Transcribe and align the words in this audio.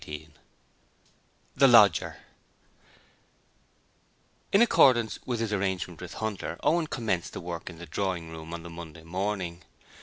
Chapter 0.03 0.11
18 0.13 0.33
The 1.57 1.67
Lodger 1.67 2.17
In 4.51 4.63
accordance 4.63 5.19
with 5.27 5.39
his 5.41 5.53
arrangement 5.53 6.01
with 6.01 6.15
Hunter, 6.15 6.57
Owen 6.63 6.87
commenced 6.87 7.33
the 7.33 7.39
work 7.39 7.69
in 7.69 7.77
the 7.77 7.85
drawing 7.85 8.31
room 8.31 8.51
on 8.51 8.63
the 8.63 8.71
Monday 8.71 9.03
morning. 9.03 9.61